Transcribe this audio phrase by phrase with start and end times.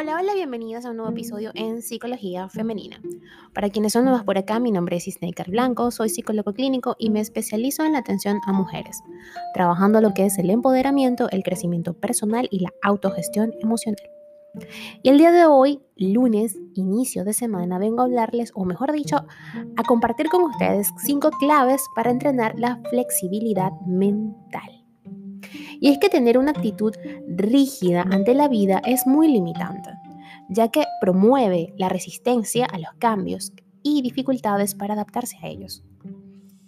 [0.00, 3.02] Hola, hola, bienvenidas a un nuevo episodio en Psicología Femenina.
[3.52, 7.10] Para quienes son nuevas por acá, mi nombre es Isneikar Blanco, soy psicólogo clínico y
[7.10, 9.02] me especializo en la atención a mujeres,
[9.52, 14.00] trabajando lo que es el empoderamiento, el crecimiento personal y la autogestión emocional.
[15.02, 19.16] Y el día de hoy, lunes, inicio de semana, vengo a hablarles, o mejor dicho,
[19.76, 24.79] a compartir con ustedes cinco claves para entrenar la flexibilidad mental.
[25.80, 26.94] Y es que tener una actitud
[27.26, 29.90] rígida ante la vida es muy limitante,
[30.50, 35.82] ya que promueve la resistencia a los cambios y dificultades para adaptarse a ellos.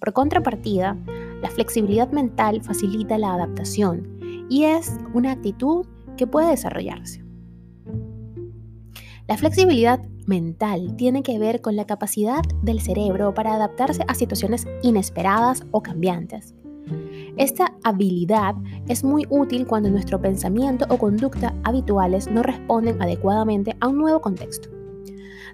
[0.00, 0.96] Por contrapartida,
[1.42, 5.86] la flexibilidad mental facilita la adaptación y es una actitud
[6.16, 7.22] que puede desarrollarse.
[9.28, 14.66] La flexibilidad mental tiene que ver con la capacidad del cerebro para adaptarse a situaciones
[14.82, 16.54] inesperadas o cambiantes
[17.36, 18.54] esta habilidad
[18.88, 24.20] es muy útil cuando nuestro pensamiento o conducta habituales no responden adecuadamente a un nuevo
[24.20, 24.68] contexto.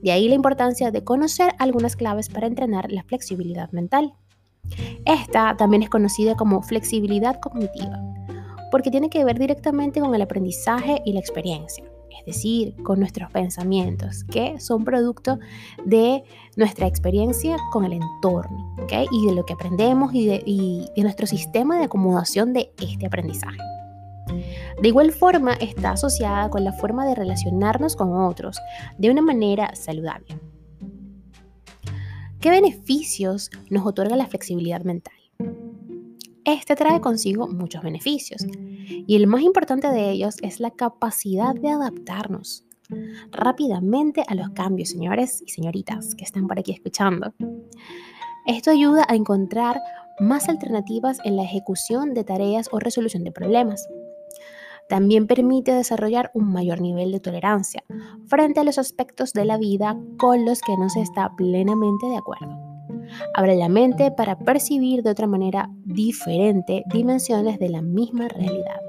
[0.00, 4.14] De ahí la importancia de conocer algunas claves para entrenar la flexibilidad mental.
[5.04, 8.00] Esta también es conocida como flexibilidad cognitiva,
[8.70, 11.84] porque tiene que ver directamente con el aprendizaje y la experiencia
[12.20, 15.38] es decir, con nuestros pensamientos, que son producto
[15.84, 16.24] de
[16.56, 18.76] nuestra experiencia con el entorno,
[19.10, 23.06] y de lo que aprendemos y de, y de nuestro sistema de acomodación de este
[23.06, 23.58] aprendizaje.
[24.80, 28.58] De igual forma, está asociada con la forma de relacionarnos con otros
[28.98, 30.38] de una manera saludable.
[32.40, 35.14] ¿Qué beneficios nos otorga la flexibilidad mental?
[36.44, 38.44] Este trae consigo muchos beneficios
[39.06, 42.64] y el más importante de ellos es la capacidad de adaptarnos
[43.30, 47.32] rápidamente a los cambios, señores y señoritas que están por aquí escuchando.
[48.46, 49.80] Esto ayuda a encontrar
[50.20, 53.88] más alternativas en la ejecución de tareas o resolución de problemas.
[54.88, 57.82] También permite desarrollar un mayor nivel de tolerancia
[58.26, 62.18] frente a los aspectos de la vida con los que no se está plenamente de
[62.18, 62.63] acuerdo.
[63.34, 68.80] Abre la mente para percibir de otra manera diferente dimensiones de la misma realidad.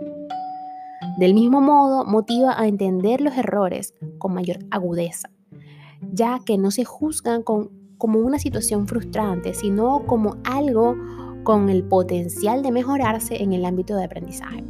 [1.17, 5.29] Del mismo modo, motiva a entender los errores con mayor agudeza,
[6.11, 10.95] ya que no se juzgan como una situación frustrante, sino como algo
[11.43, 14.63] con el potencial de mejorarse en el ámbito de aprendizaje.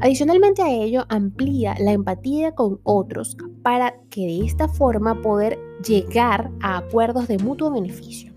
[0.00, 6.50] Adicionalmente a ello, amplía la empatía con otros para que de esta forma poder llegar
[6.60, 8.32] a acuerdos de mutuo beneficio.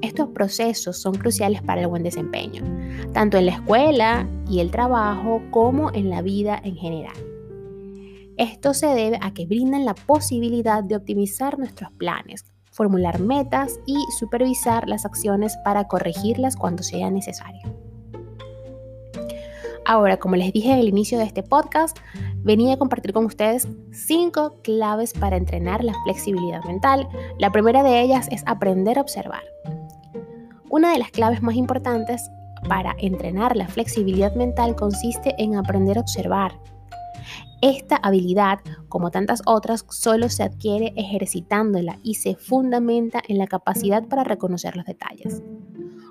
[0.00, 2.62] Estos procesos son cruciales para el buen desempeño,
[3.12, 7.16] tanto en la escuela y el trabajo como en la vida en general.
[8.36, 13.96] Esto se debe a que brindan la posibilidad de optimizar nuestros planes, formular metas y
[14.18, 17.62] supervisar las acciones para corregirlas cuando sea necesario.
[19.84, 21.98] Ahora, como les dije al inicio de este podcast,
[22.42, 27.08] venía a compartir con ustedes cinco claves para entrenar la flexibilidad mental.
[27.38, 29.42] La primera de ellas es aprender a observar.
[30.70, 32.30] Una de las claves más importantes
[32.68, 36.58] para entrenar la flexibilidad mental consiste en aprender a observar.
[37.60, 44.06] Esta habilidad, como tantas otras, solo se adquiere ejercitándola y se fundamenta en la capacidad
[44.06, 45.42] para reconocer los detalles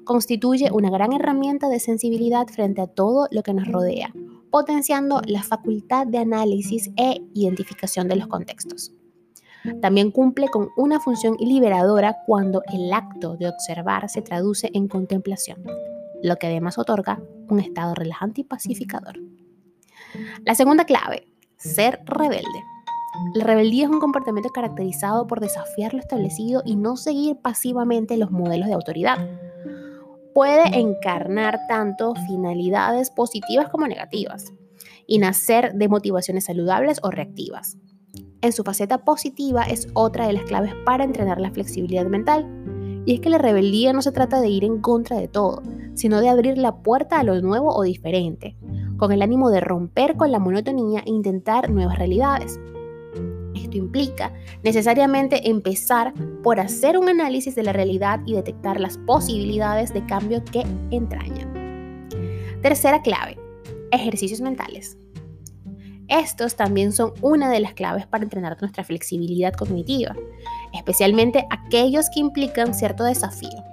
[0.08, 4.14] constituye una gran herramienta de sensibilidad frente a todo lo que nos rodea,
[4.52, 8.94] potenciando la facultad de análisis e identificación de los contextos.
[9.82, 15.64] También cumple con una función liberadora cuando el acto de observar se traduce en contemplación,
[16.24, 19.20] lo que además otorga un estado relajante y pacificador.
[20.46, 22.64] La segunda clave, ser rebelde.
[23.34, 28.32] La rebeldía es un comportamiento caracterizado por desafiar lo establecido y no seguir pasivamente los
[28.32, 29.28] modelos de autoridad
[30.38, 34.54] puede encarnar tanto finalidades positivas como negativas
[35.08, 37.80] y nacer de motivaciones saludables o reactivas.
[38.42, 42.46] En su faceta positiva es otra de las claves para entrenar la flexibilidad mental.
[43.08, 45.64] Y es que la rebeldía no se trata de ir en contra de todo,
[45.96, 48.56] sino de abrir la puerta a lo nuevo o diferente,
[48.98, 52.60] con el ánimo de romper con la monotonía e intentar nuevas realidades.
[53.68, 54.32] Esto implica
[54.64, 60.44] necesariamente empezar por hacer un análisis de la realidad y detectar las posibilidades de cambio
[60.46, 62.08] que entrañan.
[62.62, 63.38] Tercera clave,
[63.92, 64.98] ejercicios mentales.
[66.08, 70.16] Estos también son una de las claves para entrenar nuestra flexibilidad cognitiva,
[70.74, 73.64] especialmente aquellos que implican cierto desafío.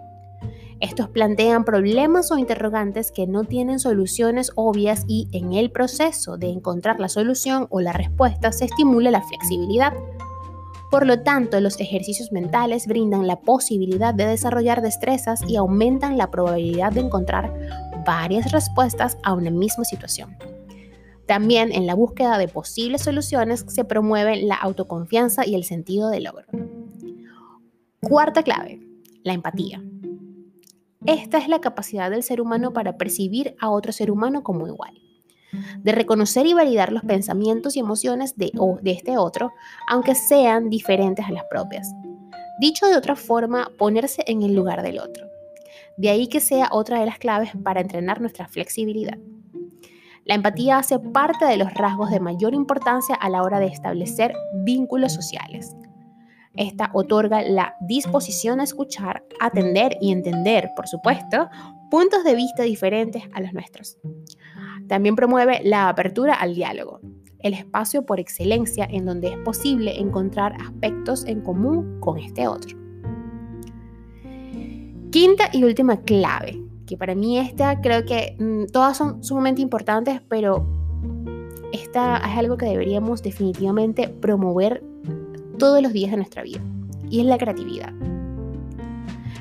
[0.84, 6.50] Estos plantean problemas o interrogantes que no tienen soluciones obvias y en el proceso de
[6.50, 9.94] encontrar la solución o la respuesta se estimula la flexibilidad.
[10.90, 16.30] Por lo tanto, los ejercicios mentales brindan la posibilidad de desarrollar destrezas y aumentan la
[16.30, 17.50] probabilidad de encontrar
[18.04, 20.36] varias respuestas a una misma situación.
[21.26, 26.20] También en la búsqueda de posibles soluciones se promueve la autoconfianza y el sentido de
[26.20, 26.44] logro.
[28.02, 28.80] Cuarta clave,
[29.22, 29.82] la empatía.
[31.06, 34.94] Esta es la capacidad del ser humano para percibir a otro ser humano como igual,
[35.78, 38.52] de reconocer y validar los pensamientos y emociones de,
[38.84, 39.52] este otro,
[39.86, 41.92] aunque sean diferentes a las propias.
[42.58, 45.26] Dicho de otra forma, ponerse en el lugar del otro.
[45.98, 49.18] De ahí que sea otra de las claves para entrenar nuestra flexibilidad.
[50.24, 54.34] La empatía hace parte de los rasgos de mayor importancia a la hora de establecer
[54.54, 55.76] vínculos sociales.
[56.56, 61.48] Esta otorga la disposición a escuchar, atender y entender, por supuesto,
[61.90, 63.98] puntos de vista diferentes a los nuestros.
[64.86, 67.00] También promueve la apertura al diálogo,
[67.40, 72.78] el espacio por excelencia en donde es posible encontrar aspectos en común con este otro.
[75.10, 80.20] Quinta y última clave, que para mí esta creo que mm, todas son sumamente importantes,
[80.28, 80.66] pero
[81.72, 84.82] esta es algo que deberíamos definitivamente promover
[85.58, 86.60] todos los días de nuestra vida,
[87.10, 87.92] y es la creatividad.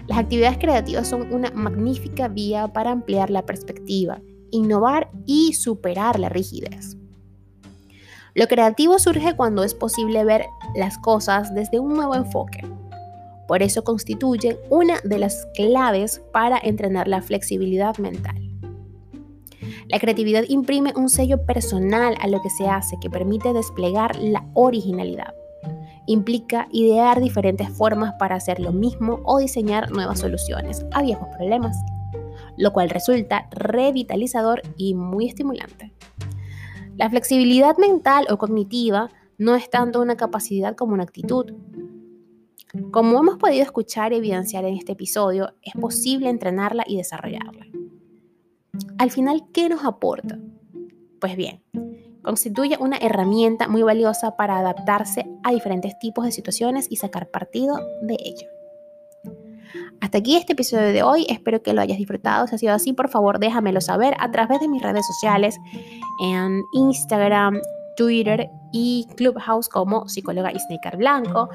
[0.08, 4.22] Las actividades creativas son una magnífica vía para ampliar la perspectiva,
[4.52, 6.98] innovar y superar la rigidez.
[8.36, 10.46] Lo creativo surge cuando es posible ver
[10.76, 12.66] las cosas desde un nuevo enfoque.
[13.48, 18.36] Por eso constituye una de las claves para entrenar la flexibilidad mental.
[19.88, 24.44] La creatividad imprime un sello personal a lo que se hace que permite desplegar la
[24.54, 25.34] originalidad
[26.08, 31.78] implica idear diferentes formas para hacer lo mismo o diseñar nuevas soluciones a viejos problemas,
[32.58, 35.94] lo cual resulta revitalizador y muy estimulante.
[36.98, 41.54] La flexibilidad mental o cognitiva no es tanto una capacidad como una actitud.
[42.92, 47.66] Como hemos podido escuchar y evidenciar en este episodio, es posible entrenarla y desarrollarla.
[48.98, 50.40] Al final, ¿qué nos aporta?
[51.20, 51.62] Pues bien,
[52.24, 57.78] constituye una herramienta muy valiosa para adaptarse a diferentes tipos de situaciones y sacar partido
[58.02, 58.48] de ello.
[60.02, 62.48] Hasta aquí este episodio de hoy, espero que lo hayas disfrutado.
[62.48, 65.58] Si ha sido así, por favor déjamelo saber a través de mis redes sociales
[66.22, 67.60] en Instagram,
[67.96, 71.50] Twitter y Clubhouse como psicóloga y sneaker blanco,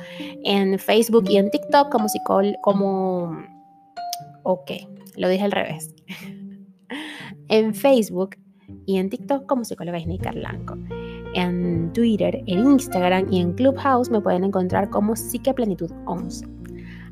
[0.44, 3.42] en Facebook y en TikTok como psicóloga, como...
[4.44, 4.70] Ok,
[5.16, 5.94] lo dije al revés.
[7.48, 8.36] en Facebook
[8.86, 10.76] y en TikTok como psicóloga Sneaker Blanco.
[11.34, 16.46] En Twitter, en Instagram y en Clubhouse me pueden encontrar como Psiqueplenitud 11.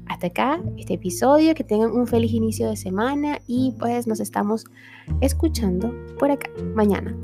[0.06, 4.64] Hasta acá este episodio, que tengan un feliz inicio de semana y pues nos estamos
[5.20, 7.14] escuchando por acá mañana.